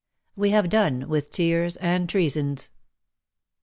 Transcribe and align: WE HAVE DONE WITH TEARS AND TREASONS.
WE 0.35 0.49
HAVE 0.49 0.67
DONE 0.71 1.07
WITH 1.09 1.29
TEARS 1.29 1.75
AND 1.75 2.09
TREASONS. 2.09 2.71